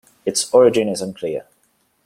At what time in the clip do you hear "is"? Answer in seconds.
0.89-0.99